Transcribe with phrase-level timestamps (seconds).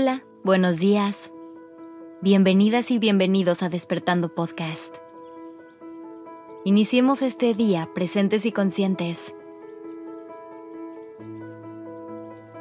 [0.00, 1.32] Hola, buenos días.
[2.22, 4.94] Bienvenidas y bienvenidos a Despertando Podcast.
[6.64, 9.34] Iniciemos este día presentes y conscientes.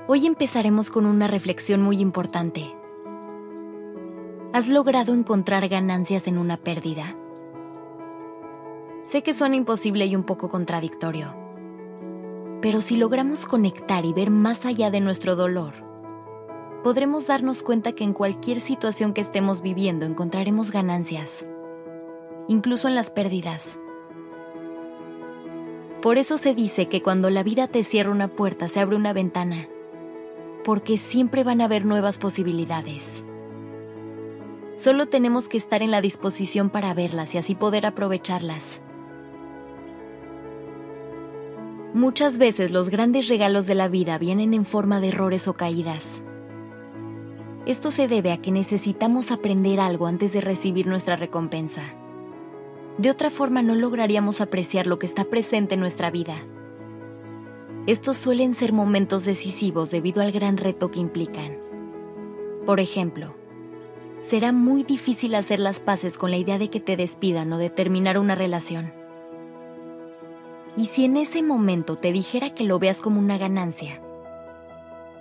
[0.07, 2.75] Hoy empezaremos con una reflexión muy importante.
[4.51, 7.15] ¿Has logrado encontrar ganancias en una pérdida?
[9.03, 11.35] Sé que suena imposible y un poco contradictorio,
[12.63, 15.86] pero si logramos conectar y ver más allá de nuestro dolor,
[16.83, 21.45] podremos darnos cuenta que en cualquier situación que estemos viviendo encontraremos ganancias,
[22.47, 23.79] incluso en las pérdidas.
[26.01, 29.13] Por eso se dice que cuando la vida te cierra una puerta se abre una
[29.13, 29.67] ventana,
[30.63, 33.23] porque siempre van a haber nuevas posibilidades.
[34.75, 38.83] Solo tenemos que estar en la disposición para verlas y así poder aprovecharlas.
[41.95, 46.21] Muchas veces los grandes regalos de la vida vienen en forma de errores o caídas.
[47.67, 51.83] Esto se debe a que necesitamos aprender algo antes de recibir nuestra recompensa.
[52.97, 56.35] De otra forma no lograríamos apreciar lo que está presente en nuestra vida.
[57.85, 61.57] Estos suelen ser momentos decisivos debido al gran reto que implican.
[62.65, 63.35] Por ejemplo,
[64.21, 67.69] será muy difícil hacer las paces con la idea de que te despidan o de
[67.69, 68.93] terminar una relación.
[70.77, 74.01] Y si en ese momento te dijera que lo veas como una ganancia,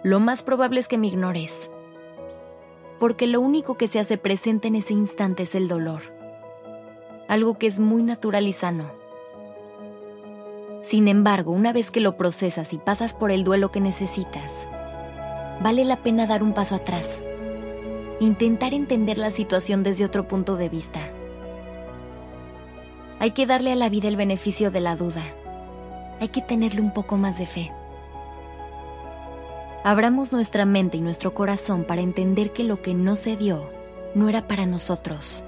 [0.05, 1.73] lo más probable es que me ignores
[2.99, 6.03] porque lo único que se hace presente en ese instante es el dolor,
[7.29, 8.91] algo que es muy natural y sano.
[10.83, 14.67] Sin embargo, una vez que lo procesas y pasas por el duelo que necesitas,
[15.61, 17.21] vale la pena dar un paso atrás,
[18.21, 21.01] intentar entender la situación desde otro punto de vista.
[23.19, 25.23] Hay que darle a la vida el beneficio de la duda,
[26.21, 27.73] hay que tenerle un poco más de fe.
[29.87, 33.71] Abramos nuestra mente y nuestro corazón para entender que lo que no se dio
[34.17, 35.45] no era para nosotros.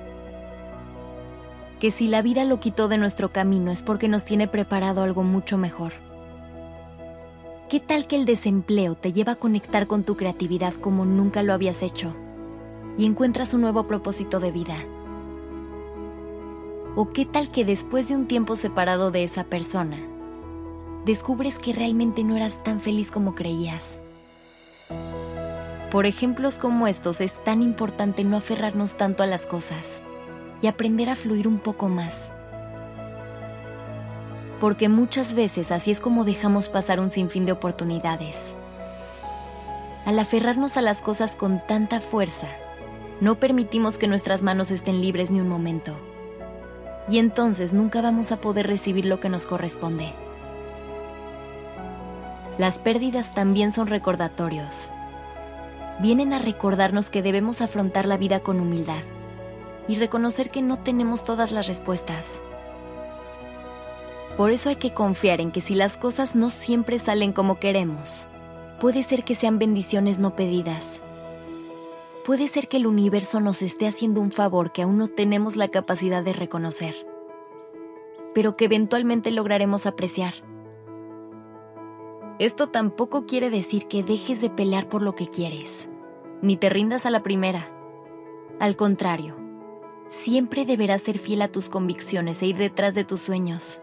[1.81, 5.25] Que si la vida lo quitó de nuestro camino es porque nos tiene preparado algo
[5.25, 5.93] mucho mejor.
[7.69, 11.53] ¿Qué tal que el desempleo te lleva a conectar con tu creatividad como nunca lo
[11.53, 12.15] habías hecho
[12.97, 14.77] y encuentras un nuevo propósito de vida?
[16.95, 19.99] ¿O qué tal que después de un tiempo separado de esa persona,
[21.05, 24.01] descubres que realmente no eras tan feliz como creías?
[25.91, 30.01] Por ejemplos como estos es tan importante no aferrarnos tanto a las cosas
[30.61, 32.31] y aprender a fluir un poco más.
[34.61, 38.55] Porque muchas veces así es como dejamos pasar un sinfín de oportunidades.
[40.05, 42.49] Al aferrarnos a las cosas con tanta fuerza,
[43.21, 45.93] no permitimos que nuestras manos estén libres ni un momento.
[47.09, 50.13] Y entonces nunca vamos a poder recibir lo que nos corresponde.
[52.59, 54.91] Las pérdidas también son recordatorios
[55.99, 59.03] vienen a recordarnos que debemos afrontar la vida con humildad
[59.89, 62.39] y reconocer que no tenemos todas las respuestas.
[64.37, 68.29] Por eso hay que confiar en que si las cosas no siempre salen como queremos,
[68.81, 71.03] puede ser que sean bendiciones no pedidas.
[72.25, 75.69] Puede ser que el universo nos esté haciendo un favor que aún no tenemos la
[75.69, 76.95] capacidad de reconocer,
[78.35, 80.35] pero que eventualmente lograremos apreciar.
[82.39, 85.89] Esto tampoco quiere decir que dejes de pelear por lo que quieres,
[86.41, 87.69] ni te rindas a la primera.
[88.61, 89.35] Al contrario,
[90.09, 93.81] siempre deberás ser fiel a tus convicciones e ir detrás de tus sueños.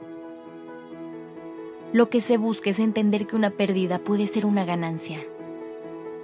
[1.91, 5.19] Lo que se busca es entender que una pérdida puede ser una ganancia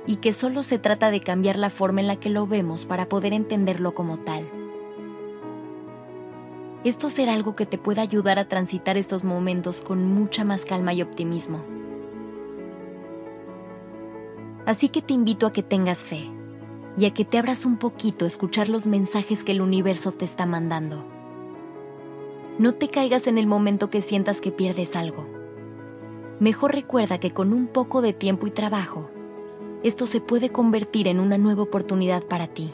[0.07, 3.09] y que solo se trata de cambiar la forma en la que lo vemos para
[3.09, 4.49] poder entenderlo como tal.
[6.85, 10.93] Esto será algo que te pueda ayudar a transitar estos momentos con mucha más calma
[10.93, 11.80] y optimismo.
[14.65, 16.29] Así que te invito a que tengas fe
[16.97, 20.25] y a que te abras un poquito a escuchar los mensajes que el universo te
[20.25, 21.03] está mandando.
[22.59, 25.25] No te caigas en el momento que sientas que pierdes algo.
[26.39, 29.09] Mejor recuerda que con un poco de tiempo y trabajo,
[29.83, 32.71] esto se puede convertir en una nueva oportunidad para ti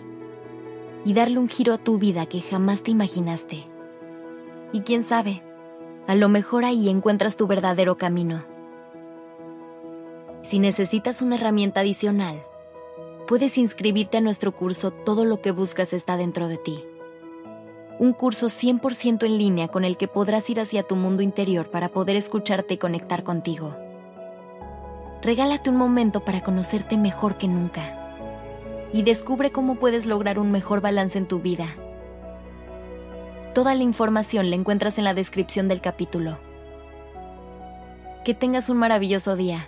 [1.06, 3.66] y darle un giro a tu vida que jamás te imaginaste.
[4.74, 5.42] Y quién sabe,
[6.06, 8.44] a lo mejor ahí encuentras tu verdadero camino.
[10.47, 12.41] Si necesitas una herramienta adicional,
[13.27, 16.85] puedes inscribirte a nuestro curso Todo lo que buscas está dentro de ti.
[17.99, 21.89] Un curso 100% en línea con el que podrás ir hacia tu mundo interior para
[21.89, 23.75] poder escucharte y conectar contigo.
[25.21, 28.15] Regálate un momento para conocerte mejor que nunca
[28.94, 31.75] y descubre cómo puedes lograr un mejor balance en tu vida.
[33.53, 36.38] Toda la información la encuentras en la descripción del capítulo.
[38.23, 39.67] Que tengas un maravilloso día